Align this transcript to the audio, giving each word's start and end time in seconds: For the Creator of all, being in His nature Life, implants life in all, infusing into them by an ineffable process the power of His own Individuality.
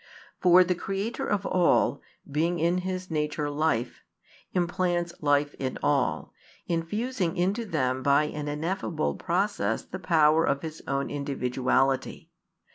For 0.39 0.63
the 0.63 0.73
Creator 0.73 1.27
of 1.27 1.45
all, 1.45 2.01
being 2.27 2.57
in 2.57 2.79
His 2.79 3.11
nature 3.11 3.51
Life, 3.51 4.01
implants 4.51 5.13
life 5.21 5.53
in 5.59 5.77
all, 5.83 6.33
infusing 6.65 7.37
into 7.37 7.65
them 7.65 8.01
by 8.01 8.23
an 8.23 8.47
ineffable 8.47 9.13
process 9.13 9.83
the 9.85 9.99
power 9.99 10.43
of 10.43 10.63
His 10.63 10.81
own 10.87 11.11
Individuality. 11.11 12.31